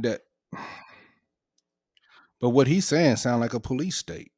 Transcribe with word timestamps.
That, 0.00 0.22
but 2.40 2.48
what 2.48 2.66
he's 2.66 2.86
saying 2.86 3.16
sound 3.16 3.42
like 3.42 3.52
a 3.52 3.60
police 3.60 3.96
state. 3.96 4.32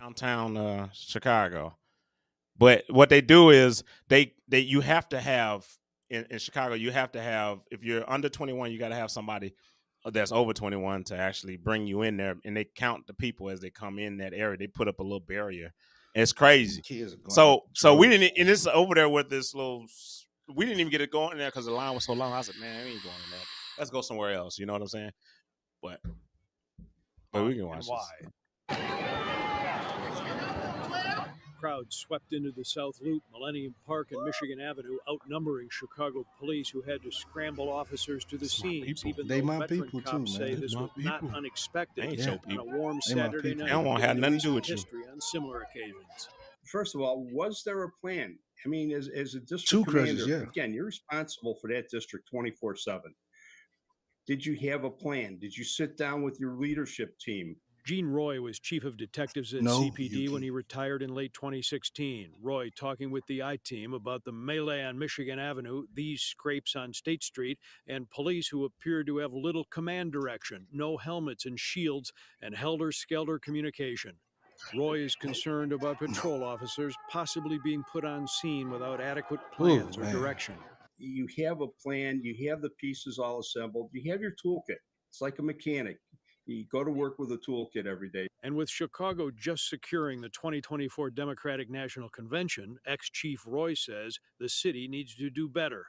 downtown 0.00 0.56
uh, 0.56 0.88
Chicago. 0.92 1.76
But 2.58 2.84
what 2.88 3.10
they 3.10 3.20
do 3.20 3.50
is 3.50 3.84
they 4.08 4.34
they 4.48 4.60
you 4.60 4.80
have 4.80 5.08
to 5.10 5.20
have 5.20 5.66
in, 6.10 6.26
in 6.30 6.38
Chicago 6.38 6.74
you 6.74 6.90
have 6.90 7.12
to 7.12 7.22
have 7.22 7.60
if 7.70 7.84
you're 7.84 8.10
under 8.10 8.28
21 8.28 8.72
you 8.72 8.78
got 8.78 8.88
to 8.88 8.94
have 8.96 9.10
somebody 9.10 9.54
that's 10.12 10.32
over 10.32 10.52
21 10.52 11.04
to 11.04 11.16
actually 11.16 11.56
bring 11.56 11.86
you 11.86 12.02
in 12.02 12.16
there 12.16 12.36
and 12.44 12.56
they 12.56 12.64
count 12.64 13.06
the 13.06 13.14
people 13.14 13.50
as 13.50 13.60
they 13.60 13.70
come 13.70 13.98
in 13.98 14.18
that 14.18 14.32
area. 14.32 14.56
They 14.56 14.66
put 14.66 14.88
up 14.88 14.98
a 15.00 15.02
little 15.02 15.20
barrier. 15.20 15.72
It's 16.14 16.32
crazy. 16.32 16.82
So 17.28 17.64
so 17.74 17.94
we 17.94 18.08
didn't 18.08 18.32
and 18.38 18.48
it's 18.48 18.66
over 18.66 18.94
there 18.94 19.08
with 19.08 19.28
this 19.28 19.54
little 19.54 19.86
we 20.54 20.64
didn't 20.64 20.80
even 20.80 20.90
get 20.90 21.00
it 21.00 21.10
going 21.10 21.36
there 21.38 21.48
because 21.48 21.66
the 21.66 21.72
line 21.72 21.94
was 21.94 22.04
so 22.04 22.12
long. 22.12 22.32
I 22.32 22.40
said, 22.40 22.54
man, 22.60 22.84
we 22.84 22.92
ain't 22.92 23.02
going 23.02 23.14
in 23.24 23.30
there. 23.32 23.40
Let's 23.78 23.90
go 23.90 24.00
somewhere 24.00 24.32
else. 24.32 24.58
You 24.58 24.66
know 24.66 24.72
what 24.72 24.82
I'm 24.82 24.88
saying? 24.88 25.10
But 25.82 26.00
but 27.32 27.44
we 27.44 27.54
can 27.54 27.66
watch 27.66 27.86
why? 27.86 29.35
Crowd 31.76 31.92
swept 31.92 32.32
into 32.32 32.50
the 32.50 32.64
South 32.64 32.98
Loop, 33.00 33.22
Millennium 33.32 33.74
Park, 33.86 34.08
and 34.12 34.24
Michigan 34.24 34.60
Avenue, 34.60 34.98
outnumbering 35.08 35.68
Chicago 35.70 36.24
police, 36.38 36.68
who 36.70 36.82
had 36.82 37.02
to 37.02 37.10
scramble 37.10 37.70
officers 37.70 38.24
to 38.26 38.38
the 38.38 38.48
scenes. 38.48 39.04
Even 39.04 39.26
they 39.26 39.40
though 39.40 39.46
my 39.46 39.58
veteran 39.58 39.82
people 39.82 40.00
cops 40.00 40.32
too, 40.32 40.38
say 40.38 40.54
this 40.54 40.74
My 40.74 40.82
was 40.82 40.90
not 40.96 41.34
unexpected 41.34 42.04
They 42.04 42.22
ain't 42.22 42.28
on 42.28 42.58
a 42.58 42.64
warm 42.64 43.00
They 43.06 43.14
Saturday 43.14 43.54
night. 43.54 43.64
They 43.64 43.70
don't 43.70 43.84
want 43.84 44.00
to 44.00 44.06
have 44.06 44.16
nothing 44.16 44.38
to 44.38 44.42
do 44.42 44.54
recent 44.54 44.54
with 44.54 44.68
you. 44.68 44.74
History 44.74 45.12
on 45.12 45.20
similar 45.20 45.62
occasions. 45.62 46.28
First 46.64 46.94
of 46.94 47.00
all, 47.00 47.26
was 47.30 47.62
there 47.64 47.82
a 47.84 47.90
plan? 48.00 48.38
I 48.64 48.68
mean, 48.68 48.90
as, 48.92 49.08
as 49.08 49.34
a 49.34 49.40
district 49.40 49.68
Two 49.68 49.84
commander, 49.84 50.24
crushes, 50.24 50.28
yeah. 50.28 50.48
again, 50.48 50.72
you're 50.72 50.86
responsible 50.86 51.54
for 51.60 51.68
that 51.68 51.88
district 51.90 52.28
24 52.28 52.76
7. 52.76 53.14
Did 54.26 54.44
you 54.44 54.56
have 54.70 54.82
a 54.82 54.90
plan? 54.90 55.38
Did 55.38 55.56
you 55.56 55.62
sit 55.62 55.96
down 55.96 56.22
with 56.22 56.40
your 56.40 56.56
leadership 56.56 57.16
team? 57.20 57.56
Gene 57.86 58.08
Roy 58.08 58.40
was 58.40 58.58
chief 58.58 58.82
of 58.82 58.96
detectives 58.96 59.54
at 59.54 59.62
No, 59.62 59.80
CPD 59.80 60.28
when 60.28 60.42
he 60.42 60.50
retired 60.50 61.02
in 61.02 61.14
late 61.14 61.32
2016. 61.32 62.32
Roy 62.42 62.68
talking 62.74 63.12
with 63.12 63.24
the 63.28 63.44
I 63.44 63.58
team 63.62 63.94
about 63.94 64.24
the 64.24 64.32
melee 64.32 64.82
on 64.82 64.98
Michigan 64.98 65.38
Avenue, 65.38 65.84
these 65.94 66.20
scrapes 66.20 66.74
on 66.74 66.92
State 66.92 67.22
Street, 67.22 67.60
and 67.86 68.10
police 68.10 68.48
who 68.48 68.64
appeared 68.64 69.06
to 69.06 69.18
have 69.18 69.32
little 69.32 69.62
command 69.70 70.10
direction, 70.10 70.66
no 70.72 70.96
helmets 70.96 71.46
and 71.46 71.60
shields, 71.60 72.12
and 72.42 72.56
helter 72.56 72.90
skelter 72.90 73.38
communication. 73.38 74.16
Roy 74.76 74.98
is 74.98 75.14
concerned 75.14 75.72
about 75.72 76.00
patrol 76.00 76.42
officers 76.42 76.96
possibly 77.08 77.60
being 77.62 77.84
put 77.92 78.04
on 78.04 78.26
scene 78.26 78.68
without 78.68 79.00
adequate 79.00 79.40
plans 79.56 79.96
or 79.96 80.00
man. 80.00 80.12
direction. 80.12 80.56
You 80.98 81.28
have 81.44 81.60
a 81.60 81.68
plan, 81.68 82.20
you 82.24 82.50
have 82.50 82.62
the 82.62 82.70
pieces 82.80 83.20
all 83.20 83.38
assembled, 83.38 83.90
you 83.92 84.10
have 84.10 84.20
your 84.20 84.32
toolkit. 84.44 84.80
It's 85.16 85.20
like 85.20 85.38
a 85.38 85.42
mechanic. 85.42 85.98
You 86.46 86.64
go 86.70 86.84
to 86.84 86.90
work 86.90 87.18
with 87.18 87.32
a 87.32 87.38
toolkit 87.38 87.86
every 87.86 88.08
day. 88.08 88.28
And 88.42 88.54
with 88.54 88.70
Chicago 88.70 89.30
just 89.30 89.68
securing 89.68 90.20
the 90.20 90.28
2024 90.28 91.10
Democratic 91.10 91.68
National 91.68 92.08
Convention, 92.08 92.78
ex 92.86 93.10
Chief 93.10 93.42
Roy 93.44 93.74
says 93.74 94.20
the 94.38 94.48
city 94.48 94.86
needs 94.86 95.16
to 95.16 95.28
do 95.28 95.48
better. 95.48 95.86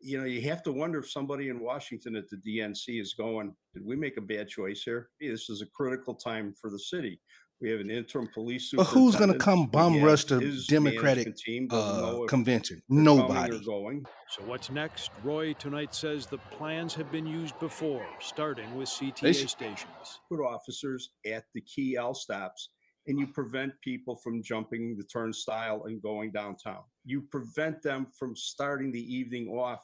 You 0.00 0.18
know, 0.18 0.24
you 0.24 0.40
have 0.42 0.62
to 0.62 0.72
wonder 0.72 1.00
if 1.00 1.10
somebody 1.10 1.50
in 1.50 1.60
Washington 1.60 2.16
at 2.16 2.30
the 2.30 2.36
DNC 2.36 3.00
is 3.00 3.14
going, 3.14 3.54
Did 3.74 3.84
we 3.84 3.96
make 3.96 4.16
a 4.16 4.22
bad 4.22 4.48
choice 4.48 4.82
here? 4.82 5.10
Hey, 5.20 5.28
this 5.28 5.50
is 5.50 5.60
a 5.60 5.66
critical 5.66 6.14
time 6.14 6.54
for 6.58 6.70
the 6.70 6.78
city. 6.78 7.20
We 7.60 7.70
have 7.70 7.80
an 7.80 7.90
interim 7.90 8.28
police 8.32 8.72
But 8.72 8.84
who's 8.84 9.16
gonna 9.16 9.36
come 9.36 9.62
We 9.62 9.66
bum 9.66 10.02
rush 10.02 10.24
the 10.24 10.64
Democratic 10.68 11.34
team 11.36 11.66
uh, 11.72 12.24
convention? 12.28 12.80
they're 12.88 13.04
coming 13.04 13.20
or 13.20 13.26
Nobody. 13.26 13.64
going. 13.64 14.04
So, 14.30 14.44
what's 14.44 14.70
next? 14.70 15.10
Roy 15.24 15.54
tonight 15.54 15.92
says 15.92 16.26
the 16.26 16.38
plans 16.52 16.94
have 16.94 17.10
been 17.10 17.26
used 17.26 17.58
before, 17.58 18.06
starting 18.20 18.76
with 18.76 18.88
They 19.00 19.10
CTA 19.10 19.34
should- 19.34 19.50
stations. 19.50 20.20
put 20.30 20.40
officers 20.40 21.10
at 21.26 21.44
the 21.54 21.60
key 21.62 21.96
L 21.96 22.14
stops 22.14 22.70
and 23.08 23.18
you 23.18 23.26
prevent 23.26 23.72
people 23.82 24.14
from 24.22 24.40
jumping 24.42 24.96
the 24.96 25.04
turnstile 25.04 25.84
and 25.86 26.00
going 26.00 26.30
downtown. 26.30 26.82
You 27.04 27.22
prevent 27.22 27.82
them 27.82 28.06
from 28.16 28.36
starting 28.36 28.92
the 28.92 29.02
evening 29.02 29.48
off 29.48 29.80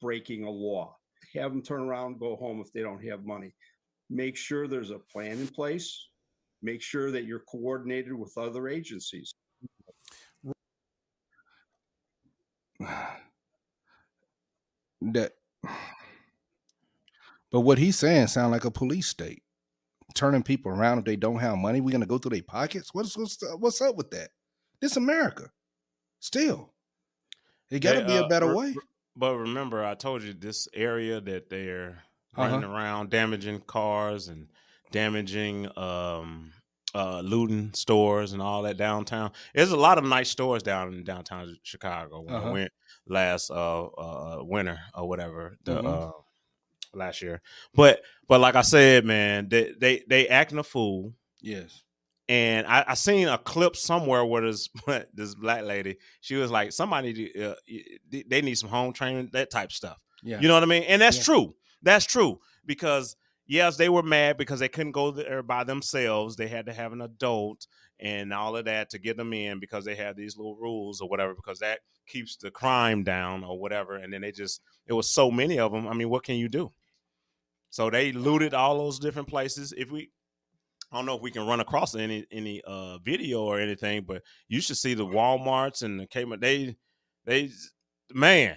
breaking 0.00 0.44
a 0.44 0.50
law. 0.50 0.96
Have 1.34 1.50
them 1.52 1.62
turn 1.62 1.80
around, 1.82 2.18
go 2.18 2.36
home 2.36 2.60
if 2.64 2.72
they 2.72 2.80
don't 2.80 3.04
have 3.04 3.26
money. 3.26 3.52
Make 4.08 4.36
sure 4.36 4.66
there's 4.66 4.90
a 4.90 4.98
plan 5.00 5.32
in 5.38 5.48
place. 5.48 6.06
Make 6.62 6.82
sure 6.82 7.10
that 7.10 7.24
you're 7.24 7.40
coordinated 7.40 8.12
with 8.14 8.36
other 8.36 8.68
agencies. 8.68 9.32
that 15.02 15.32
but 17.50 17.60
what 17.60 17.78
he's 17.78 17.96
saying 17.98 18.26
sound 18.26 18.52
like 18.52 18.64
a 18.64 18.70
police 18.70 19.06
state 19.08 19.42
turning 20.14 20.42
people 20.42 20.70
around 20.72 20.98
if 20.98 21.04
they 21.04 21.16
don't 21.16 21.38
have 21.38 21.56
money 21.56 21.80
we're 21.80 21.90
gonna 21.92 22.06
go 22.06 22.18
through 22.18 22.30
their 22.30 22.42
pockets 22.42 22.92
what's 22.92 23.16
what's, 23.16 23.38
what's 23.58 23.80
up 23.80 23.96
with 23.96 24.10
that 24.10 24.30
this 24.80 24.96
america 24.96 25.50
still 26.20 26.72
it 27.70 27.80
gotta 27.80 28.00
They, 28.00 28.06
be 28.06 28.16
a 28.16 28.24
uh, 28.24 28.28
better 28.28 28.46
re- 28.46 28.54
way 28.54 28.74
But 29.16 29.36
remember, 29.36 29.84
I 29.84 29.94
told 29.94 30.22
you 30.22 30.32
this 30.32 30.68
area 30.74 31.20
that 31.20 31.48
they're 31.50 32.02
running 32.36 32.62
Uh-huh. 32.64 32.74
around, 32.74 33.10
damaging 33.10 33.60
cars 33.60 34.28
and 34.28 34.48
damaging, 34.90 35.66
um, 35.78 36.52
uh, 36.94 37.20
looting 37.20 37.72
stores 37.72 38.32
and 38.32 38.42
all 38.42 38.62
that 38.62 38.76
downtown. 38.76 39.30
There's 39.54 39.70
a 39.72 39.76
lot 39.76 39.98
of 39.98 40.04
nice 40.04 40.28
stores 40.30 40.62
down 40.62 40.92
in 40.92 41.04
downtown 41.04 41.56
Chicago. 41.62 42.20
When 42.20 42.34
I 42.34 42.38
Uh-huh. 42.38 42.50
went 42.50 42.72
last 43.06 43.50
uh, 43.50 43.84
uh 43.86 44.38
winter 44.42 44.78
or 44.94 45.08
whatever 45.08 45.56
the 45.64 45.76
Mhm. 45.82 45.86
uh 45.86 46.10
last 46.92 47.22
year, 47.22 47.40
but 47.74 48.02
but 48.28 48.40
like 48.40 48.56
I 48.56 48.62
said, 48.62 49.04
man, 49.04 49.48
they 49.48 49.72
they 49.78 50.02
they 50.08 50.28
acting 50.28 50.58
a 50.58 50.64
fool. 50.64 51.14
yes 51.40 51.82
and 52.28 52.64
I, 52.68 52.84
I 52.86 52.94
seen 52.94 53.26
a 53.26 53.38
clip 53.38 53.74
somewhere 53.74 54.24
where 54.24 54.42
this 54.42 54.68
this 55.14 55.34
black 55.34 55.64
lady, 55.64 55.96
she 56.20 56.36
was 56.36 56.48
like, 56.50 56.70
somebody, 56.72 57.32
uh, 57.42 57.54
they 58.28 58.40
need 58.40 58.54
some 58.56 58.68
home 58.70 58.92
training, 58.92 59.30
that 59.32 59.50
type 59.50 59.72
stuff. 59.72 59.98
yeah 60.22 60.40
You 60.40 60.46
know 60.46 60.54
what 60.54 60.62
I 60.62 60.66
mean? 60.66 60.84
And 60.84 61.02
that's 61.02 61.16
Yeah. 61.16 61.22
true. 61.24 61.54
That's 61.82 62.04
true 62.06 62.38
because 62.64 63.16
yes, 63.50 63.76
they 63.76 63.88
were 63.88 64.02
mad 64.02 64.36
because 64.36 64.60
they 64.60 64.68
couldn't 64.68 64.92
go 64.92 65.10
there 65.10 65.42
by 65.42 65.64
themselves. 65.64 66.36
They 66.36 66.46
had 66.46 66.66
to 66.66 66.72
have 66.72 66.92
an 66.92 67.00
adult 67.02 67.66
and 67.98 68.32
all 68.32 68.56
of 68.56 68.64
that 68.66 68.90
to 68.90 68.98
get 68.98 69.16
them 69.16 69.32
in 69.32 69.58
because 69.58 69.84
they 69.84 69.96
had 69.96 70.16
these 70.16 70.36
little 70.36 70.56
rules 70.56 71.00
or 71.00 71.08
whatever. 71.08 71.34
Because 71.34 71.58
that 71.58 71.80
keeps 72.06 72.36
the 72.36 72.50
crime 72.50 73.02
down 73.02 73.42
or 73.42 73.58
whatever. 73.58 73.96
And 73.96 74.12
then 74.12 74.20
they 74.20 74.30
just, 74.30 74.62
it 74.86 74.92
was 74.92 75.10
so 75.10 75.32
many 75.32 75.58
of 75.58 75.72
them. 75.72 75.88
I 75.88 75.94
mean, 75.94 76.08
what 76.08 76.22
can 76.22 76.36
you 76.36 76.48
do? 76.48 76.70
So 77.70 77.90
they 77.90 78.12
looted 78.12 78.54
all 78.54 78.78
those 78.78 79.00
different 79.00 79.28
places. 79.28 79.74
If 79.76 79.90
we, 79.90 80.10
I 80.92 80.96
don't 80.96 81.06
know 81.06 81.16
if 81.16 81.22
we 81.22 81.32
can 81.32 81.46
run 81.46 81.60
across 81.60 81.94
any 81.94 82.26
any 82.32 82.60
uh 82.66 82.98
video 82.98 83.42
or 83.42 83.60
anything, 83.60 84.02
but 84.02 84.22
you 84.48 84.60
should 84.60 84.76
see 84.76 84.94
the 84.94 85.06
WalMarts 85.06 85.84
and 85.84 86.00
the 86.00 86.06
Kmart. 86.08 86.40
They 86.40 86.76
they 87.24 87.50
man, 88.12 88.56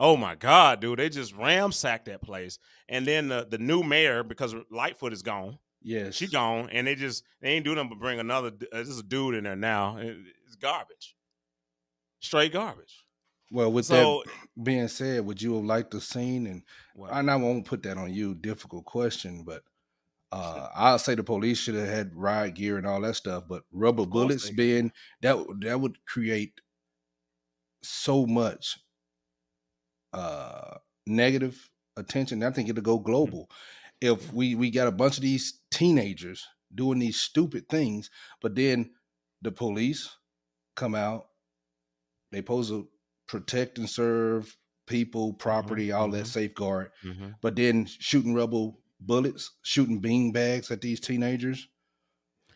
oh 0.00 0.16
my 0.16 0.34
god, 0.34 0.80
dude, 0.80 0.98
they 0.98 1.08
just 1.08 1.34
ramsacked 1.36 2.04
that 2.06 2.22
place. 2.22 2.58
And 2.88 3.06
then 3.06 3.28
the 3.28 3.46
the 3.48 3.58
new 3.58 3.82
mayor 3.82 4.22
because 4.22 4.54
Lightfoot 4.70 5.12
is 5.12 5.22
gone, 5.22 5.58
Yeah, 5.82 6.10
she 6.10 6.26
gone, 6.26 6.68
and 6.70 6.86
they 6.86 6.94
just 6.94 7.24
they 7.40 7.50
ain't 7.50 7.64
doing 7.64 7.76
nothing 7.76 7.90
but 7.90 7.98
bring 7.98 8.18
another. 8.20 8.48
Uh, 8.72 8.78
this 8.78 8.88
is 8.88 8.98
a 9.00 9.02
dude 9.02 9.34
in 9.34 9.44
there 9.44 9.56
now. 9.56 9.96
It- 9.98 10.16
It's 10.46 10.56
garbage, 10.56 11.16
straight 12.20 12.52
garbage. 12.52 13.04
well 13.50 13.70
with 13.72 13.86
So 13.86 14.22
that 14.26 14.32
being 14.64 14.88
said 14.88 15.24
would 15.26 15.40
you 15.42 15.54
have 15.56 15.64
liked 15.64 15.90
the 15.90 16.00
scene 16.00 16.46
and 16.46 16.62
what? 16.94 17.12
and 17.12 17.30
I 17.30 17.36
won't 17.36 17.64
put 17.66 17.82
that 17.84 17.96
on 17.98 18.12
you. 18.12 18.34
Difficult 18.34 18.84
question, 18.84 19.42
but 19.44 19.62
uh, 20.32 20.68
I'll 20.74 20.98
say 20.98 21.14
the 21.14 21.22
police 21.24 21.58
should 21.58 21.74
have 21.74 21.88
had 21.88 22.14
riot 22.14 22.54
gear 22.54 22.78
and 22.78 22.86
all 22.86 23.00
that 23.02 23.14
stuff. 23.16 23.44
But 23.48 23.64
rubber 23.72 24.06
bullets 24.06 24.50
being 24.50 24.92
that 25.22 25.36
that 25.62 25.80
would 25.80 26.04
create 26.06 26.60
so 27.82 28.26
much 28.26 28.78
uh, 30.12 30.76
negative 31.06 31.70
attention. 31.96 32.42
I 32.42 32.50
think 32.50 32.68
it'll 32.68 32.82
go 32.82 32.98
global 32.98 33.50
if 34.00 34.32
we 34.32 34.54
we 34.54 34.70
got 34.70 34.88
a 34.88 34.92
bunch 34.92 35.16
of 35.16 35.22
these 35.22 35.60
teenagers 35.70 36.46
doing 36.74 36.98
these 36.98 37.20
stupid 37.20 37.68
things, 37.68 38.10
but 38.42 38.54
then 38.54 38.90
the 39.42 39.52
police 39.52 40.16
come 40.74 40.94
out. 40.94 41.26
They 42.32 42.42
pose 42.42 42.68
to 42.68 42.88
protect 43.28 43.78
and 43.78 43.88
serve 43.88 44.56
people, 44.86 45.32
property, 45.32 45.90
all 45.92 46.10
that 46.10 46.24
mhm. 46.24 46.28
safeguard 46.28 46.90
Mhm. 47.04 47.34
but 47.40 47.56
then 47.56 47.86
shooting 47.86 48.34
rubber 48.34 48.70
bullets, 49.00 49.50
shooting 49.62 50.00
bean 50.00 50.32
bags 50.32 50.70
at 50.70 50.80
these 50.80 51.00
teenagers. 51.00 51.68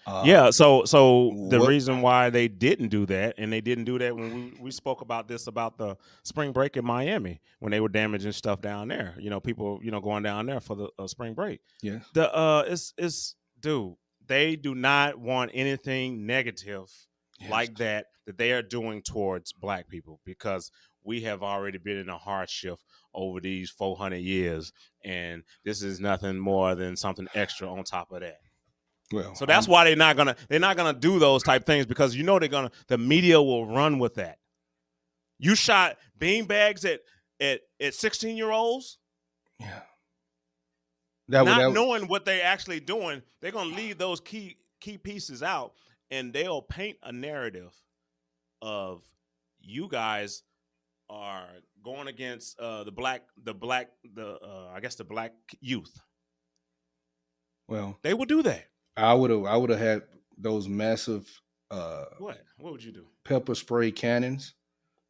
Uh, 0.07 0.23
yeah, 0.25 0.51
so 0.51 0.85
so 0.85 1.31
the 1.51 1.59
what- 1.59 1.69
reason 1.69 2.01
why 2.01 2.31
they 2.31 2.49
didn't 2.49 2.89
do 2.89 3.07
that, 3.07 3.35
and 3.39 3.53
they 3.53 3.61
didn't 3.61 3.85
do 3.85 3.99
that 3.99 4.15
when 4.17 4.35
we, 4.35 4.53
we 4.61 4.71
spoke 4.71 5.01
about 5.03 5.29
this 5.29 5.47
about 5.47 5.77
the 5.79 5.97
spring 6.23 6.53
break 6.53 6.77
in 6.77 6.85
Miami 6.85 7.41
when 7.59 7.71
they 7.71 7.81
were 7.81 7.89
damaging 7.89 8.33
stuff 8.33 8.61
down 8.61 8.89
there. 8.89 9.15
You 9.19 9.31
know, 9.31 9.41
people 9.41 9.79
you 9.83 9.91
know 9.91 10.01
going 10.01 10.23
down 10.23 10.47
there 10.47 10.61
for 10.61 10.75
the 10.75 10.89
uh, 10.99 11.07
spring 11.07 11.35
break. 11.35 11.61
Yeah. 11.83 12.01
The 12.15 12.35
uh, 12.35 12.65
it's 12.67 12.95
it's 12.97 13.35
dude, 13.61 13.95
they 14.27 14.57
do 14.57 14.75
not 14.75 15.19
want 15.19 15.51
anything 15.55 16.27
negative 16.27 16.87
Yes. 17.39 17.51
like 17.51 17.77
that 17.79 18.07
that 18.27 18.37
they 18.37 18.53
are 18.53 18.61
doing 18.63 19.01
towards 19.01 19.55
black 19.55 19.89
people 19.89 20.21
because 20.27 20.71
we 21.03 21.23
have 21.23 21.43
already 21.43 21.79
been 21.79 21.97
in 21.97 22.11
a 22.11 22.19
hardship 22.19 22.79
over 23.15 23.41
these 23.41 23.71
400 23.71 24.17
years 24.19 24.73
and 25.07 25.43
this 25.65 25.83
is 25.83 26.01
nothing 26.01 26.39
more 26.39 26.75
than 26.75 26.97
something 26.97 27.27
extra 27.35 27.67
on 27.73 27.83
top 27.83 28.13
of 28.13 28.21
that 28.21 28.37
Well, 29.13 29.35
so 29.35 29.45
that's 29.47 29.67
I'm- 29.67 29.73
why 29.73 29.85
they're 29.85 29.97
not 29.97 30.17
gonna 30.17 30.37
they're 30.49 30.61
not 30.61 30.77
gonna 30.77 30.99
do 30.99 31.19
those 31.19 31.43
type 31.43 31.67
things 31.67 31.87
because 31.87 32.15
you 32.15 32.23
know 32.23 32.39
they're 32.39 32.49
gonna 32.49 32.71
the 32.89 32.99
media 32.99 33.41
will 33.43 33.67
run 33.67 33.99
with 33.99 34.15
that 34.15 34.39
you 35.39 35.55
shot 35.55 35.97
bean 36.19 36.45
bags 36.47 36.85
at 36.85 37.01
at 37.41 37.61
at 37.81 37.95
16 37.95 38.37
year 38.37 38.51
olds 38.51 38.99
yeah. 39.59 39.81
That 41.29 41.45
not 41.45 41.67
would- 41.67 41.75
knowing 41.75 42.09
what 42.09 42.25
they're 42.25 42.45
actually 42.45 42.81
doing, 42.81 43.23
they're 43.41 43.53
gonna 43.53 43.75
leave 43.75 43.99
those 43.99 44.21
key 44.21 44.57
key 44.81 44.97
pieces 44.99 45.43
out, 45.43 45.75
and 46.11 46.33
they'll 46.33 46.63
paint 46.63 46.97
a 47.03 47.13
narrative 47.13 47.73
of 48.63 49.03
you 49.61 49.89
guys 49.89 50.43
are 51.09 51.47
going 51.85 52.09
against 52.09 52.59
uh, 52.59 52.83
the 52.85 52.91
black 52.93 53.23
the 53.45 53.55
black 53.55 53.91
the 54.15 54.39
uh, 54.41 54.73
I 54.75 54.81
guess 54.81 54.95
the 54.97 55.05
black 55.05 55.33
youth. 55.61 55.93
well, 57.69 57.99
They 58.03 58.15
will 58.15 58.25
do 58.27 58.43
that. 58.43 58.65
I 59.05 59.15
would 59.15 59.31
have 59.31 59.45
I 59.45 59.57
would 59.57 59.71
have 59.71 59.79
had 59.81 60.03
those 60.39 60.69
massive 60.69 61.29
uh 61.71 62.05
What? 62.19 62.39
What 62.59 62.73
would 62.73 62.85
you 62.85 62.93
do? 62.93 63.07
pepper 63.25 63.55
spray 63.55 63.91
cannons, 63.93 64.55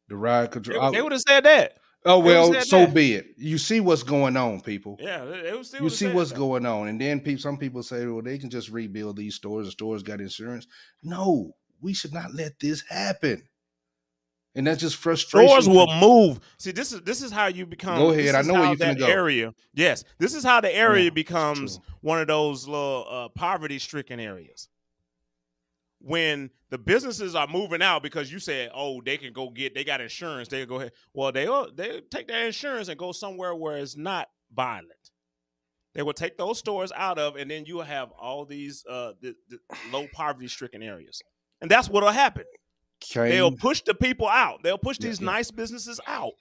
the 0.09 0.15
They, 0.47 0.51
control. 0.51 0.81
I- 0.81 1.01
would 1.01 1.11
have 1.11 1.21
said 1.27 1.43
that. 1.45 1.77
oh 2.05 2.21
they 2.21 2.27
well, 2.27 2.53
so 2.63 2.85
that. 2.85 2.93
be 2.93 3.13
it. 3.13 3.27
You 3.37 3.57
see 3.57 3.79
what's 3.79 4.03
going 4.03 4.35
on, 4.37 4.61
people. 4.61 4.97
Yeah, 4.99 5.23
they, 5.25 5.41
they 5.41 5.53
would 5.53 5.65
still 5.65 5.83
you 5.83 5.89
see 5.89 6.07
what's 6.07 6.31
that. 6.31 6.37
going 6.37 6.65
on, 6.65 6.87
and 6.87 6.99
then 6.99 7.19
people, 7.19 7.41
some 7.41 7.57
people 7.57 7.83
say, 7.83 8.05
well, 8.05 8.21
they 8.21 8.37
can 8.37 8.49
just 8.49 8.69
rebuild 8.69 9.17
these 9.17 9.35
stores. 9.35 9.65
The 9.67 9.71
stores 9.71 10.03
got 10.03 10.19
insurance. 10.21 10.67
No, 11.03 11.53
we 11.81 11.93
should 11.93 12.13
not 12.13 12.33
let 12.33 12.59
this 12.59 12.83
happen. 12.87 13.43
And 14.53 14.67
that's 14.67 14.81
just 14.81 14.97
frustration. 14.97 15.47
Stores 15.47 15.69
will 15.69 15.93
move. 15.95 16.39
See, 16.57 16.71
this 16.71 16.91
is 16.91 17.01
this 17.01 17.21
is 17.21 17.31
how 17.31 17.47
you 17.47 17.65
become. 17.65 17.97
Go 17.97 18.09
ahead. 18.11 18.35
I 18.35 18.41
know 18.41 18.53
where 18.55 18.65
you 18.65 18.75
finna 18.75 18.77
that 18.77 18.99
go. 18.99 19.07
Area, 19.07 19.53
yes. 19.73 20.03
This 20.19 20.35
is 20.35 20.43
how 20.43 20.59
the 20.59 20.75
area 20.75 21.05
Yeah, 21.05 21.09
becomes 21.11 21.79
one 22.01 22.19
of 22.19 22.27
those 22.27 22.67
little 22.67 23.05
uh, 23.09 23.29
poverty-stricken 23.29 24.19
areas. 24.19 24.67
When 25.99 26.49
the 26.69 26.77
businesses 26.77 27.35
are 27.35 27.47
moving 27.47 27.81
out 27.81 28.03
because 28.03 28.29
you 28.29 28.39
said, 28.39 28.71
"Oh, 28.73 29.01
they 29.01 29.17
can 29.17 29.31
go 29.31 29.51
get, 29.51 29.73
they 29.73 29.85
got 29.85 30.01
insurance, 30.01 30.49
they 30.49 30.59
can 30.59 30.67
go 30.67 30.75
ahead." 30.77 30.91
Well, 31.13 31.31
they 31.31 31.47
they 31.75 32.01
take 32.11 32.27
their 32.27 32.45
insurance 32.45 32.89
and 32.89 32.97
go 32.97 33.13
somewhere 33.13 33.55
where 33.55 33.77
it's 33.77 33.95
not 33.95 34.27
violent. 34.53 34.91
They 35.93 36.01
will 36.01 36.13
take 36.13 36.37
those 36.37 36.57
stores 36.57 36.91
out 36.95 37.19
of, 37.19 37.35
and 37.35 37.51
then 37.51 37.65
you 37.65 37.75
will 37.75 37.83
have 37.83 38.11
all 38.11 38.45
these 38.45 38.83
uh, 38.89 39.13
the, 39.21 39.35
the 39.49 39.59
low 39.91 40.07
poverty-stricken 40.13 40.81
areas, 40.81 41.21
and 41.61 41.69
that's 41.71 41.87
what'll 41.87 42.09
happen. 42.09 42.43
They'll 43.13 43.51
push 43.51 43.81
the 43.81 43.93
people 43.93 44.27
out. 44.27 44.63
They'll 44.63 44.77
push 44.77 44.97
these 44.97 45.19
yeah. 45.19 45.25
nice 45.25 45.51
businesses 45.51 45.99
out. 46.07 46.33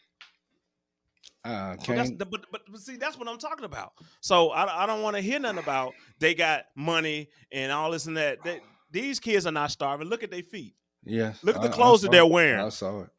uh, 1.44 1.76
So 1.78 1.94
the, 1.94 2.26
but, 2.26 2.46
but 2.52 2.62
but 2.70 2.80
see 2.80 2.96
that's 2.96 3.18
what 3.18 3.28
I'm 3.28 3.38
talking 3.38 3.64
about. 3.64 3.92
So 4.20 4.50
I, 4.50 4.84
I 4.84 4.86
don't 4.86 5.02
want 5.02 5.16
to 5.16 5.22
hear 5.22 5.38
nothing 5.38 5.58
about 5.58 5.94
they 6.18 6.34
got 6.34 6.64
money 6.76 7.28
and 7.50 7.72
all 7.72 7.90
this 7.90 8.06
and 8.06 8.16
that. 8.16 8.42
They, 8.44 8.60
these 8.90 9.20
kids 9.20 9.46
are 9.46 9.52
not 9.52 9.70
starving. 9.70 10.08
Look 10.08 10.22
at 10.22 10.30
their 10.30 10.42
feet. 10.42 10.74
yes. 11.04 11.38
Look 11.42 11.56
at 11.56 11.62
the 11.62 11.68
clothes 11.68 12.02
that 12.02 12.10
they're 12.10 12.26
wearing. 12.26 12.60
I 12.60 12.68
saw 12.70 13.02
it. 13.02 13.10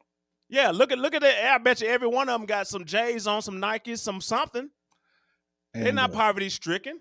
Yeah, 0.48 0.70
look 0.70 0.92
at 0.92 0.98
look 0.98 1.14
at 1.14 1.22
that. 1.22 1.54
I 1.54 1.58
bet 1.58 1.80
you 1.80 1.88
every 1.88 2.08
one 2.08 2.28
of 2.28 2.38
them 2.38 2.46
got 2.46 2.68
some 2.68 2.84
J's 2.84 3.26
on, 3.26 3.40
some 3.40 3.56
Nikes, 3.56 4.00
some 4.00 4.20
something. 4.20 4.68
They're 5.72 5.92
not 5.92 6.10
uh, 6.10 6.14
poverty 6.14 6.50
stricken. 6.50 7.00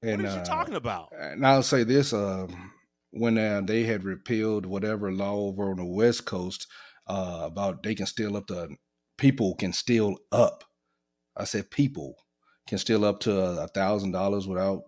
What 0.00 0.12
and, 0.12 0.26
are 0.26 0.30
you 0.30 0.40
uh, 0.40 0.44
talking 0.44 0.74
about? 0.74 1.08
And 1.18 1.46
I'll 1.46 1.62
say 1.62 1.84
this: 1.84 2.12
um, 2.12 2.72
when 3.12 3.38
uh, 3.38 3.60
they 3.64 3.84
had 3.84 4.04
repealed 4.04 4.66
whatever 4.66 5.12
law 5.12 5.36
over 5.36 5.70
on 5.70 5.76
the 5.76 5.84
West 5.84 6.24
Coast 6.24 6.66
uh, 7.06 7.42
about 7.44 7.82
they 7.82 7.94
can 7.94 8.06
steal 8.06 8.36
up 8.36 8.46
to 8.48 8.68
people 9.18 9.54
can 9.54 9.72
steal 9.72 10.16
up. 10.32 10.64
I 11.36 11.44
said 11.44 11.70
people 11.70 12.16
can 12.66 12.78
steal 12.78 13.04
up 13.04 13.20
to 13.20 13.32
a 13.62 13.68
thousand 13.68 14.12
dollars 14.12 14.46
without 14.48 14.82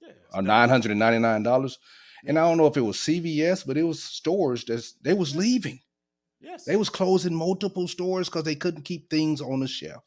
Yeah, 0.00 0.08
or 0.34 0.42
nine 0.42 0.68
hundred 0.68 0.90
and 0.90 1.00
ninety 1.00 1.18
nine 1.18 1.42
dollars. 1.42 1.78
And 2.26 2.38
I 2.38 2.42
don't 2.42 2.58
know 2.58 2.66
if 2.66 2.76
it 2.76 2.82
was 2.82 2.98
CVS, 2.98 3.66
but 3.66 3.78
it 3.78 3.82
was 3.82 4.02
stores 4.02 4.64
that 4.66 4.84
they 5.02 5.14
was 5.14 5.34
leaving. 5.34 5.80
yes. 6.40 6.64
They 6.64 6.76
was 6.76 6.90
closing 6.90 7.34
multiple 7.34 7.88
stores 7.88 8.28
because 8.28 8.44
they 8.44 8.54
couldn't 8.56 8.82
keep 8.82 9.08
things 9.08 9.40
on 9.40 9.60
the 9.60 9.66
shelf. 9.68 10.02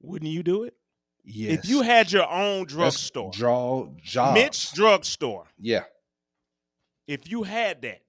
Wouldn't 0.00 0.30
you 0.30 0.42
do 0.42 0.62
it 0.64 0.74
Yes, 1.22 1.64
if 1.64 1.70
you 1.70 1.82
had 1.82 2.10
your 2.10 2.26
own 2.30 2.64
drugstore, 2.64 3.30
draw 3.32 3.88
jobs. 4.02 4.34
Mitch 4.34 4.72
drugstore? 4.72 5.44
yeah, 5.58 5.84
If 7.10 7.28
you 7.30 7.42
had 7.42 7.82
that, 7.82 8.02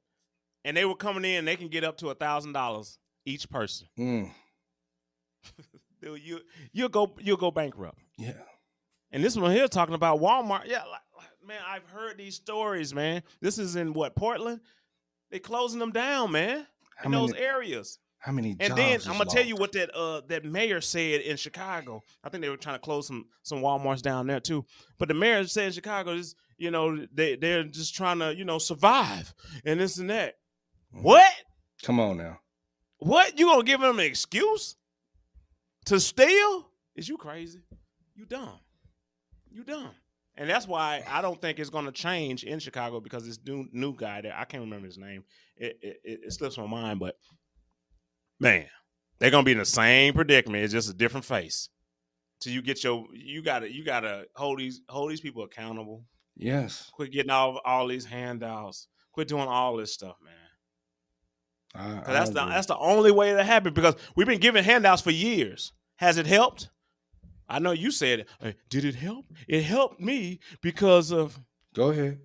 and 0.63 0.77
they 0.77 0.85
were 0.85 0.95
coming 0.95 1.25
in, 1.25 1.45
they 1.45 1.55
can 1.55 1.69
get 1.69 1.83
up 1.83 1.97
to 1.97 2.09
a 2.09 2.15
thousand 2.15 2.53
dollars 2.53 2.99
each 3.25 3.49
person. 3.49 3.87
Mm, 3.97 4.29
Dude, 6.01 6.21
you 6.21 6.39
you'll 6.71 6.89
go 6.89 7.11
you'll 7.19 7.37
go 7.37 7.49
bankrupt. 7.51 7.97
yeah. 8.17 8.33
And 9.11 9.23
this 9.23 9.35
one 9.35 9.51
here 9.51 9.67
talking 9.67 9.95
about 9.95 10.21
Walmart. 10.21 10.67
Yeah, 10.67 10.83
like, 10.89 11.01
man, 11.45 11.59
I've 11.67 11.85
heard 11.89 12.17
these 12.17 12.35
stories, 12.35 12.93
man. 12.93 13.23
This 13.41 13.57
is 13.57 13.75
in 13.75 13.91
what 13.93 14.15
Portland? 14.15 14.61
They 15.31 15.39
closing 15.39 15.79
them 15.79 15.91
down, 15.91 16.31
man. 16.31 16.65
How 16.95 17.05
in 17.05 17.11
those 17.11 17.33
areas. 17.33 17.99
How 18.19 18.31
many? 18.31 18.55
And 18.59 18.77
then 18.77 18.99
I'm 19.07 19.17
gonna 19.17 19.25
tell 19.25 19.43
you 19.45 19.55
what 19.55 19.71
that 19.71 19.93
uh 19.95 20.21
that 20.27 20.45
mayor 20.45 20.79
said 20.79 21.21
in 21.21 21.37
Chicago. 21.37 22.03
I 22.23 22.29
think 22.29 22.43
they 22.43 22.49
were 22.49 22.57
trying 22.57 22.75
to 22.75 22.79
close 22.81 23.07
some 23.07 23.25
some 23.41 23.61
Walmarts 23.61 24.03
down 24.03 24.27
there 24.27 24.39
too. 24.39 24.63
But 24.99 25.07
the 25.07 25.15
mayor 25.15 25.45
said 25.47 25.65
in 25.65 25.71
Chicago 25.71 26.11
is 26.13 26.35
you 26.61 26.71
know 26.71 27.05
they 27.11 27.35
they're 27.35 27.63
just 27.63 27.95
trying 27.95 28.19
to 28.19 28.35
you 28.35 28.45
know 28.45 28.59
survive 28.59 29.33
and 29.65 29.79
this 29.79 29.97
and 29.97 30.09
that. 30.09 30.35
Mhm. 30.95 31.03
What? 31.03 31.33
Come 31.83 31.99
on 31.99 32.17
now. 32.17 32.39
What? 32.99 33.39
You 33.39 33.47
gonna 33.47 33.63
give 33.63 33.81
them 33.81 33.99
an 33.99 34.05
excuse 34.05 34.75
to 35.85 35.99
steal? 35.99 36.69
Is 36.95 37.09
you 37.09 37.17
crazy? 37.17 37.61
You 38.15 38.25
dumb. 38.25 38.59
You 39.49 39.63
dumb. 39.63 39.91
And 40.35 40.49
that's 40.49 40.67
why 40.67 41.03
I 41.09 41.21
don't 41.21 41.41
think 41.41 41.59
it's 41.59 41.69
gonna 41.69 41.91
change 41.91 42.43
in 42.43 42.59
Chicago 42.59 42.99
because 42.99 43.25
this 43.25 43.39
new 43.45 43.67
new 43.71 43.95
guy 43.95 44.21
there, 44.21 44.35
I 44.37 44.45
can't 44.45 44.63
remember 44.63 44.85
his 44.85 44.97
name. 44.97 45.23
It 45.57 45.77
it, 45.81 45.97
it, 46.03 46.33
slips 46.33 46.57
my 46.57 46.67
mind, 46.67 46.99
but 46.99 47.15
man, 48.39 48.67
they're 49.19 49.31
gonna 49.31 49.43
be 49.43 49.51
in 49.51 49.57
the 49.57 49.65
same 49.65 50.13
predicament. 50.13 50.63
It's 50.63 50.73
just 50.73 50.89
a 50.89 50.93
different 50.93 51.25
face. 51.25 51.69
Till 52.39 52.53
you 52.53 52.61
get 52.61 52.83
your 52.83 53.07
you 53.13 53.41
gotta 53.41 53.71
you 53.71 53.83
gotta 53.83 54.25
hold 54.35 54.59
these 54.59 54.81
hold 54.89 55.11
these 55.11 55.21
people 55.21 55.43
accountable. 55.43 56.05
Yes. 56.37 56.89
Quit 56.93 57.11
getting 57.11 57.29
all 57.31 57.59
all 57.65 57.87
these 57.87 58.05
handouts. 58.05 58.87
Quit 59.11 59.27
doing 59.27 59.47
all 59.47 59.75
this 59.77 59.93
stuff, 59.93 60.15
man. 60.23 60.33
I, 61.73 62.01
'Cause 62.01 62.07
that's 62.07 62.29
I 62.31 62.33
the 62.33 62.49
that's 62.49 62.67
the 62.67 62.77
only 62.77 63.11
way 63.11 63.33
that 63.33 63.45
happened 63.45 63.75
because 63.75 63.95
we've 64.15 64.27
been 64.27 64.39
giving 64.39 64.63
handouts 64.63 65.01
for 65.01 65.11
years. 65.11 65.73
Has 65.97 66.17
it 66.17 66.25
helped? 66.27 66.69
I 67.47 67.59
know 67.59 67.71
you 67.71 67.91
said 67.91 68.25
it. 68.41 68.57
Did 68.69 68.85
it 68.85 68.95
help? 68.95 69.25
It 69.47 69.63
helped 69.63 69.99
me 69.99 70.39
because 70.61 71.11
of 71.11 71.39
Go 71.73 71.89
ahead. 71.91 72.19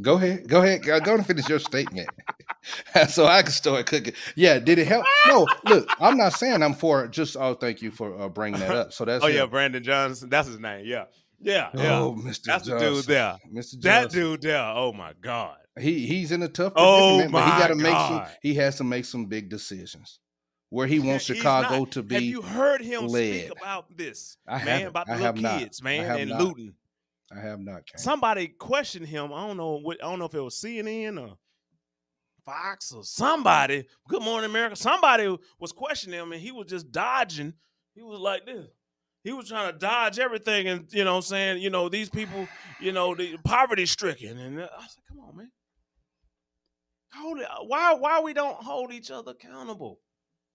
go 0.00 0.14
ahead. 0.16 0.48
Go 0.48 0.62
ahead. 0.62 0.82
Go, 0.82 0.98
go 1.00 1.14
and 1.14 1.26
finish 1.26 1.48
your 1.48 1.58
statement. 1.58 2.08
so 3.08 3.26
I 3.26 3.42
can 3.42 3.52
start 3.52 3.86
cooking. 3.86 4.14
Yeah, 4.36 4.58
did 4.58 4.78
it 4.78 4.86
help? 4.86 5.04
No, 5.26 5.46
look, 5.64 5.88
I'm 6.00 6.16
not 6.16 6.32
saying 6.34 6.62
I'm 6.62 6.74
for 6.74 7.04
it. 7.04 7.10
Just 7.12 7.36
oh, 7.36 7.54
thank 7.54 7.82
you 7.82 7.90
for 7.90 8.20
uh, 8.20 8.28
bringing 8.28 8.60
that 8.60 8.70
up. 8.74 8.92
So 8.92 9.04
that's 9.04 9.24
oh 9.24 9.28
yeah. 9.28 9.46
Brandon 9.46 9.82
Johnson. 9.82 10.28
That's 10.28 10.48
his 10.48 10.58
name. 10.58 10.84
Yeah, 10.86 11.04
yeah, 11.40 11.70
yeah. 11.74 11.98
Oh, 12.00 12.14
Mr. 12.14 12.42
That's 12.44 12.64
the 12.66 12.72
Johnson. 12.72 12.78
dude 12.94 13.04
there. 13.06 13.38
Mr. 13.52 13.80
That 13.82 14.10
dude 14.10 14.42
there. 14.42 14.62
Oh 14.62 14.92
my 14.92 15.12
god. 15.20 15.56
He 15.78 16.06
he's 16.06 16.32
in 16.32 16.42
a 16.42 16.48
tough 16.48 16.72
Oh, 16.76 17.16
predicament, 17.18 17.32
but 17.32 17.44
he 17.54 17.60
got 17.60 17.68
to 17.68 17.74
make 17.76 17.92
some. 17.96 18.22
He 18.42 18.54
has 18.54 18.76
to 18.76 18.84
make 18.84 19.04
some 19.04 19.26
big 19.26 19.48
decisions. 19.48 20.18
Where 20.68 20.86
he 20.86 21.00
wants 21.00 21.26
He's 21.26 21.38
Chicago 21.38 21.80
not- 21.80 21.90
to 21.92 22.00
Have 22.00 22.08
be. 22.08 22.18
you 22.26 22.42
heard 22.42 22.80
him 22.80 23.08
led. 23.08 23.46
speak 23.48 23.52
about 23.58 23.96
this, 23.96 24.36
I 24.46 24.62
man? 24.64 24.86
About 24.86 25.06
the 25.06 25.12
I 25.12 25.16
little 25.16 25.26
have 25.26 25.40
not. 25.40 25.58
kids, 25.58 25.82
man, 25.82 26.04
have 26.04 26.20
and 26.20 26.30
not. 26.30 26.40
looting. 26.42 26.74
I 27.36 27.40
have 27.40 27.58
not. 27.60 27.86
Kane. 27.86 27.98
Somebody 27.98 28.48
questioned 28.48 29.06
him. 29.06 29.32
I 29.32 29.46
don't 29.46 29.56
know 29.56 29.78
what. 29.80 29.96
I 30.02 30.08
don't 30.08 30.18
know 30.20 30.26
if 30.26 30.34
it 30.34 30.40
was 30.40 30.54
CNN 30.54 31.20
or 31.20 31.36
Fox 32.44 32.92
or 32.92 33.04
somebody. 33.04 33.84
Good 34.08 34.22
Morning 34.22 34.48
America. 34.50 34.76
Somebody 34.76 35.36
was 35.58 35.72
questioning 35.72 36.18
him, 36.20 36.32
and 36.32 36.40
he 36.40 36.52
was 36.52 36.66
just 36.68 36.90
dodging. 36.90 37.54
He 37.94 38.02
was 38.02 38.18
like 38.20 38.46
this. 38.46 38.66
He 39.22 39.32
was 39.32 39.48
trying 39.48 39.72
to 39.72 39.78
dodge 39.78 40.18
everything, 40.18 40.68
and 40.68 40.90
you 40.92 41.04
know, 41.04 41.20
saying, 41.20 41.60
you 41.60 41.70
know, 41.70 41.88
these 41.88 42.08
people, 42.08 42.48
you 42.80 42.92
know, 42.92 43.14
the 43.14 43.36
poverty 43.44 43.86
stricken, 43.86 44.38
and 44.38 44.58
I 44.58 44.62
was 44.62 44.96
like, 44.96 45.06
come 45.08 45.20
on, 45.20 45.36
man. 45.36 45.50
Hold 47.14 47.40
it. 47.40 47.48
Why? 47.66 47.94
Why 47.94 48.20
we 48.20 48.32
don't 48.32 48.56
hold 48.62 48.92
each 48.92 49.10
other 49.10 49.32
accountable? 49.32 49.98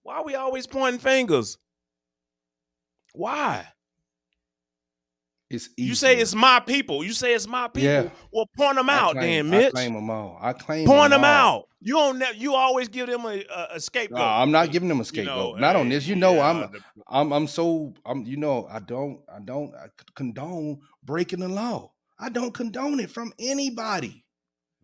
Why 0.02 0.16
are 0.16 0.24
we 0.24 0.34
always 0.34 0.66
pointing 0.66 1.00
fingers? 1.00 1.58
Why? 3.12 3.66
It's 5.56 5.68
You 5.76 5.94
say 5.94 6.16
it's 6.18 6.34
my 6.34 6.60
people. 6.60 7.02
You 7.04 7.12
say 7.12 7.34
it's 7.34 7.46
my 7.48 7.68
people. 7.68 7.90
Yeah. 7.90 8.10
Well, 8.32 8.48
point 8.56 8.76
them 8.76 8.88
I 8.88 8.94
out, 8.94 9.12
claim, 9.12 9.50
then, 9.50 9.66
I 9.66 9.70
claim 9.70 9.94
them 9.94 10.10
all. 10.10 10.38
I 10.40 10.52
claim 10.52 10.86
Point 10.86 11.10
them 11.10 11.24
all. 11.24 11.26
out. 11.60 11.68
You 11.80 11.94
don't. 11.94 12.18
Ne- 12.18 12.34
you 12.36 12.54
always 12.54 12.88
give 12.88 13.06
them 13.08 13.24
a, 13.26 13.44
a, 13.72 13.80
scapegoat. 13.80 14.18
No, 14.18 14.24
I'm 14.24 14.50
not 14.50 14.70
giving 14.72 14.88
them 14.88 14.98
a 14.98 15.00
You 15.00 15.04
scapegoat. 15.04 15.54
know, 15.56 15.60
not 15.60 15.76
on 15.76 15.88
this. 15.88 16.06
You 16.06 16.16
know, 16.16 16.34
yeah, 16.34 16.50
I'm 16.50 16.60
the- 16.72 16.80
I'm 17.08 17.32
I'm 17.32 17.46
so 17.46 17.94
I'm 18.04 18.24
you 18.24 18.36
know 18.36 18.66
I 18.70 18.80
don't 18.80 19.20
I 19.32 19.38
don't 19.44 19.74
I 19.74 19.86
condone 20.14 20.80
breaking 21.04 21.40
the 21.40 21.48
law. 21.48 21.92
I 22.18 22.28
don't 22.28 22.52
condone 22.54 22.98
it 23.00 23.10
from 23.10 23.32
anybody. 23.38 24.24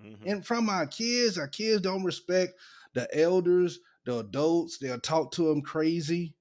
Mhm. 0.04 0.16
And 0.26 0.46
from 0.46 0.68
our 0.68 0.86
kids, 0.86 1.38
our 1.38 1.48
kids 1.48 1.80
don't 1.82 2.04
respect 2.04 2.52
the 2.94 3.08
elders, 3.18 3.78
the 4.04 4.18
adults. 4.18 4.78
They'll 4.78 4.98
talk 5.00 5.32
to 5.32 5.48
them 5.48 5.62
crazy. 5.62 6.34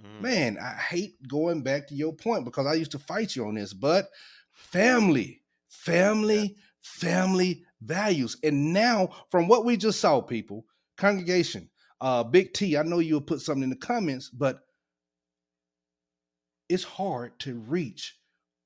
Mhm. 0.00 0.20
Man, 0.20 0.58
I 0.58 0.74
hate 0.74 1.26
going 1.28 1.62
back 1.62 1.88
to 1.88 1.94
your 1.94 2.12
point 2.14 2.44
because 2.44 2.66
I 2.66 2.74
used 2.74 2.92
to 2.92 2.98
fight 2.98 3.36
you 3.36 3.46
on 3.46 3.54
this, 3.54 3.72
but 3.74 4.10
family, 4.52 5.42
family, 5.68 6.56
family 6.82 7.64
values. 7.82 8.36
And 8.42 8.72
now, 8.72 9.10
from 9.30 9.48
what 9.48 9.64
we 9.64 9.76
just 9.76 10.00
saw, 10.00 10.20
people, 10.20 10.66
congregation, 10.96 11.70
uh, 12.00 12.24
Big 12.24 12.52
T, 12.54 12.76
I 12.76 12.82
know 12.82 12.98
you'll 12.98 13.20
put 13.20 13.40
something 13.40 13.62
in 13.64 13.70
the 13.70 13.76
comments, 13.76 14.30
but 14.30 14.66
it's 16.68 16.84
hard 16.84 17.38
to 17.40 17.54
reach 17.58 18.18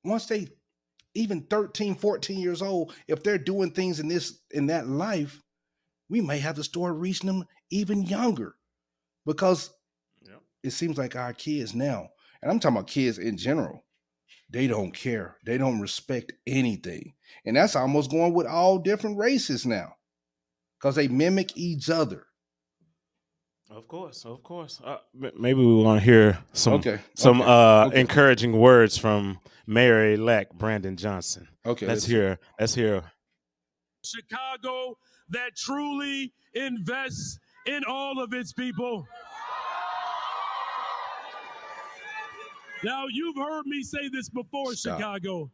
once 0.03 0.27
they 0.27 0.47
even 1.15 1.41
13 1.43 1.95
14 1.95 2.39
years 2.39 2.61
old 2.61 2.93
if 3.07 3.23
they're 3.23 3.37
doing 3.37 3.71
things 3.71 3.99
in 3.99 4.07
this 4.07 4.41
in 4.51 4.67
that 4.67 4.87
life 4.87 5.41
we 6.09 6.21
may 6.21 6.37
have 6.39 6.55
to 6.55 6.63
start 6.63 6.95
reaching 6.95 7.27
them 7.27 7.45
even 7.71 8.03
younger 8.03 8.55
because. 9.25 9.71
It 10.65 10.71
seems 10.71 10.97
like 10.97 11.15
our 11.15 11.33
kids 11.33 11.75
now, 11.75 12.09
and 12.41 12.51
I'm 12.51 12.59
talking 12.59 12.77
about 12.77 12.87
kids 12.87 13.17
in 13.19 13.37
general, 13.37 13.85
they 14.49 14.67
don't 14.67 14.91
care. 14.91 15.37
They 15.45 15.57
don't 15.57 15.79
respect 15.79 16.33
anything. 16.47 17.13
And 17.45 17.55
that's 17.55 17.75
almost 17.75 18.11
going 18.11 18.33
with 18.33 18.47
all 18.47 18.77
different 18.77 19.17
races 19.17 19.65
now 19.65 19.93
because 20.79 20.95
they 20.95 21.07
mimic 21.07 21.55
each 21.55 21.89
other. 21.89 22.25
Of 23.69 23.87
course, 23.87 24.25
of 24.25 24.43
course. 24.43 24.79
Uh, 24.83 24.97
maybe 25.13 25.59
we 25.59 25.75
want 25.75 25.99
to 25.99 26.05
hear 26.05 26.37
some 26.53 26.73
okay. 26.73 26.99
some 27.15 27.41
okay, 27.41 27.49
uh 27.49 27.87
okay. 27.87 27.99
encouraging 28.01 28.57
words 28.57 28.97
from 28.97 29.39
Mayor 29.65 30.13
elect 30.13 30.55
Brandon 30.57 30.95
Johnson. 30.95 31.47
okay. 31.65 31.87
Let's 31.87 32.05
hear. 32.05 32.39
Let's 32.59 32.75
hear. 32.75 33.03
Chicago 34.03 34.97
that 35.29 35.55
truly 35.55 36.31
invests 36.53 37.39
in 37.65 37.83
all 37.87 38.19
of 38.19 38.33
its 38.33 38.53
people. 38.53 39.07
Now, 42.85 43.05
you've 43.09 43.35
heard 43.35 43.65
me 43.65 43.81
say 43.81 44.09
this 44.09 44.29
before, 44.29 44.75
Stop. 44.75 44.99
Chicago. 44.99 45.49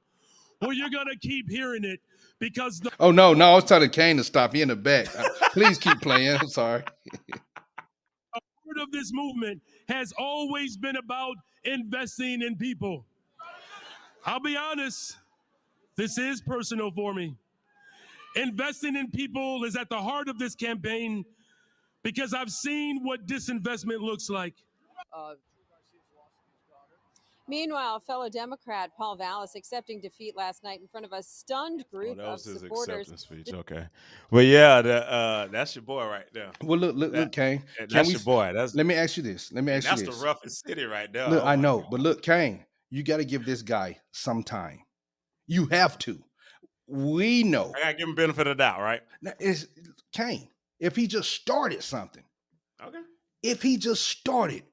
Well, 0.61 0.73
you're 0.73 0.89
going 0.89 1.07
to 1.07 1.17
keep 1.17 1.49
hearing 1.49 1.85
it 1.85 2.01
because 2.39 2.81
the 2.81 2.91
Oh 2.99 3.11
no, 3.11 3.33
no, 3.33 3.53
I 3.53 3.55
was 3.55 3.63
telling 3.63 3.89
Kane 3.89 4.17
to 4.17 4.23
stop. 4.25 4.53
He 4.53 4.61
in 4.61 4.67
the 4.67 4.75
back. 4.75 5.07
Uh, 5.17 5.23
Please 5.53 5.77
keep 5.77 6.01
playing. 6.01 6.37
I'm 6.41 6.49
sorry. 6.49 6.83
heart 8.33 8.77
of 8.81 8.91
this 8.91 9.13
movement 9.13 9.61
has 9.87 10.11
always 10.19 10.75
been 10.75 10.97
about 10.97 11.37
investing 11.63 12.41
in 12.41 12.57
people. 12.57 13.05
I'll 14.25 14.41
be 14.41 14.57
honest, 14.57 15.15
this 15.95 16.17
is 16.17 16.41
personal 16.41 16.91
for 16.91 17.13
me. 17.13 17.37
Investing 18.35 18.97
in 18.97 19.09
people 19.09 19.63
is 19.63 19.77
at 19.77 19.87
the 19.87 20.01
heart 20.01 20.27
of 20.27 20.37
this 20.37 20.53
campaign 20.53 21.23
because 22.03 22.33
I've 22.33 22.51
seen 22.51 22.99
what 23.03 23.25
disinvestment 23.25 24.01
looks 24.01 24.29
like. 24.29 24.55
Uh, 25.15 25.35
Meanwhile, 27.55 27.99
fellow 27.99 28.29
Democrat 28.29 28.91
Paul 28.97 29.17
Vallas 29.17 29.55
accepting 29.55 29.99
defeat 29.99 30.37
last 30.37 30.63
night 30.63 30.79
in 30.79 30.87
front 30.87 31.05
of 31.05 31.11
a 31.11 31.21
stunned 31.21 31.83
Oh, 31.85 31.97
group 31.97 32.15
that 32.15 32.23
of 32.23 32.31
was 32.31 32.45
his 32.45 32.59
supporters. 32.61 33.09
acceptance 33.11 33.23
speech. 33.23 33.53
Okay, 33.53 33.87
but 34.31 34.45
yeah, 34.45 34.81
the, 34.81 35.11
uh, 35.11 35.47
that's 35.47 35.75
your 35.75 35.81
boy 35.83 36.05
right 36.07 36.27
there. 36.31 36.51
Well, 36.63 36.79
look, 36.79 36.95
look, 36.95 37.11
look, 37.11 37.33
Kane. 37.33 37.61
And 37.77 37.89
Can 37.89 37.97
That's 37.97 38.07
we 38.07 38.13
your 38.13 38.21
boy. 38.21 38.53
That's 38.53 38.73
Let 38.73 38.85
me 38.85 38.95
ask 38.95 39.17
you 39.17 39.23
this. 39.23 39.51
Let 39.51 39.65
me 39.65 39.73
ask 39.73 39.83
you 39.91 39.97
this. 39.97 40.05
that's 40.07 40.17
the 40.19 40.25
roughest 40.25 40.65
city 40.65 40.85
right 40.85 41.11
there. 41.11 41.27
Look, 41.27 41.43
Oh 41.43 41.47
I 41.47 41.57
know, 41.57 41.81
God. 41.81 41.87
but 41.91 41.99
look, 41.99 42.21
Kane, 42.21 42.65
you 42.89 43.03
got 43.03 43.17
to 43.17 43.25
give 43.25 43.45
this 43.45 43.61
guy 43.61 43.97
some 44.13 44.43
time. 44.43 44.79
You 45.47 45.65
have 45.65 45.97
to. 45.99 46.23
We 46.87 47.43
know. 47.43 47.73
I 47.75 47.79
gotta 47.81 47.93
give 47.97 48.07
him 48.07 48.15
benefit 48.15 48.47
of 48.47 48.57
the 48.57 48.63
doubt, 48.63 48.79
right? 48.79 49.01
Now, 49.21 49.33
It's 49.39 49.65
Kane. 50.13 50.47
If 50.79 50.95
he 50.95 51.05
just 51.05 51.31
started 51.31 51.83
something, 51.83 52.23
Okay. 52.81 53.01
if 53.43 53.61
he 53.61 53.75
just 53.75 54.07
started, 54.07 54.63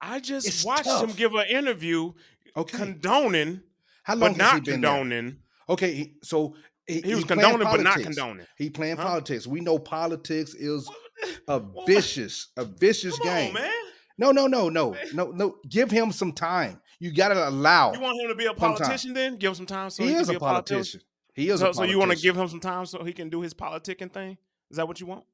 I 0.00 0.20
just 0.20 0.46
It's 0.46 0.64
watched 0.64 0.86
him 0.88 1.10
give 1.12 1.34
an 1.34 1.46
interview 1.48 2.12
okay. 2.56 2.78
condoning, 2.78 3.62
How 4.02 4.14
long 4.14 4.32
but 4.34 4.40
has 4.42 4.50
he 4.52 4.56
not 4.56 4.64
been 4.64 4.80
there? 4.80 4.90
condoning. 4.90 5.36
Okay, 5.68 6.14
so 6.22 6.54
he, 6.86 7.00
He 7.02 7.14
was 7.14 7.24
condoning, 7.24 7.58
but 7.58 7.80
not 7.82 8.00
condoning. 8.00 8.46
He 8.56 8.70
playing 8.70 8.96
Huh? 8.96 9.04
politics. 9.04 9.46
We 9.46 9.60
know 9.60 9.78
politics 9.78 10.54
is 10.54 10.88
a 11.48 11.60
vicious, 11.86 12.48
a 12.56 12.64
vicious 12.64 13.18
Come 13.18 13.26
game. 13.28 13.48
on, 13.56 13.62
man. 13.62 13.70
No, 14.18 14.32
no, 14.32 14.46
no, 14.46 14.68
no, 14.68 14.96
no, 15.14 15.30
no. 15.30 15.56
Give 15.68 15.90
him 15.90 16.12
some 16.12 16.32
time. 16.32 16.80
You 16.98 17.10
got 17.12 17.28
to 17.28 17.48
allow. 17.48 17.92
You 17.94 18.00
want 18.00 18.20
him 18.20 18.28
to 18.28 18.34
be 18.34 18.44
a 18.46 18.52
politician? 18.52 19.14
Then 19.14 19.36
give 19.36 19.50
him 19.50 19.54
some 19.54 19.66
time. 19.66 19.88
So 19.90 20.02
he 20.02 20.10
he, 20.10 20.14
is 20.16 20.26
can 20.26 20.30
a 20.30 20.32
be 20.32 20.36
a 20.36 20.40
politician. 20.40 20.76
politician. 20.76 21.00
He 21.34 21.48
is 21.48 21.60
So, 21.60 21.72
so 21.72 21.84
you 21.84 21.98
want 21.98 22.10
to 22.10 22.18
give 22.18 22.36
him 22.36 22.48
some 22.48 22.60
time 22.60 22.84
so 22.84 23.02
he 23.04 23.12
can 23.14 23.30
do 23.30 23.40
his 23.40 23.54
politicking 23.54 24.12
thing? 24.12 24.36
Is 24.70 24.76
that 24.76 24.86
what 24.86 25.00
you 25.00 25.06
want? 25.06 25.24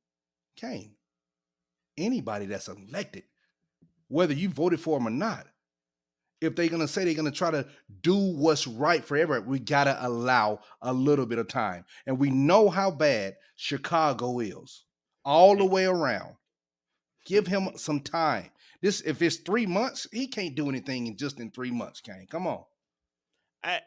Kane, 0.55 0.95
anybody 1.99 2.47
that's 2.47 2.69
elected, 2.69 3.25
whether 4.09 4.35
you 4.35 4.49
voted 4.49 4.81
for 4.81 4.99
him 4.99 5.07
or 5.07 5.11
not, 5.11 5.47
if 6.41 6.55
they're 6.55 6.69
gonna 6.69 6.89
say 6.89 7.05
they're 7.05 7.15
gonna 7.15 7.31
try 7.31 7.51
to 7.51 7.67
do 8.03 8.17
what's 8.17 8.67
right 8.67 9.05
for 9.05 9.17
everyone, 9.17 9.49
we 9.49 9.59
gotta 9.59 9.97
allow 10.07 10.61
a 10.83 10.93
little 10.93 11.27
bit 11.27 11.39
of 11.39 11.49
time. 11.49 11.85
And 12.07 12.19
we 12.19 12.31
know 12.31 12.69
how 12.69 12.91
bad 12.91 13.37
Chicago 13.57 14.41
is 14.41 14.85
all 15.25 15.57
the 15.57 15.65
way 15.65 15.87
around. 15.87 16.37
Give 17.25 17.47
him 17.47 17.71
some 17.77 18.01
time. 18.01 18.51
This 18.83 19.01
if 19.01 19.23
it's 19.23 19.37
three 19.37 19.67
months, 19.67 20.07
he 20.13 20.29
can't 20.29 20.55
do 20.55 20.69
anything 20.69 21.07
in 21.07 21.17
just 21.17 21.41
in 21.41 21.51
three 21.51 21.71
months, 21.71 22.01
Kane. 22.01 22.27
Come 22.31 22.47
on. 22.47 22.63
I, 23.65 23.81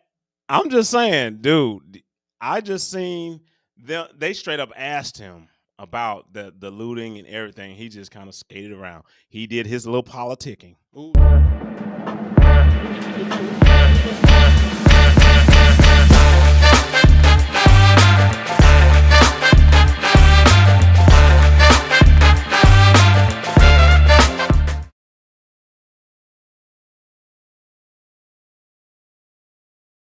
I'm 0.50 0.70
just 0.70 0.92
saying, 0.92 1.40
dude. 1.42 2.04
I 2.42 2.62
just 2.62 2.90
seen 2.90 3.42
them. 3.78 4.08
They 4.18 4.34
straight 4.34 4.60
up 4.60 4.72
asked 4.76 5.18
him 5.18 5.48
about 5.80 6.34
the 6.34 6.54
the 6.60 6.70
looting 6.70 7.18
and 7.18 7.28
everything. 7.28 7.76
He 7.76 7.90
just 7.90 8.12
kind 8.12 8.28
of 8.28 8.36
skated 8.36 8.74
around. 8.74 9.04
He 9.30 9.48
did 9.48 9.66
his 9.66 9.88
little 9.88 10.04
politicking. 10.04 10.76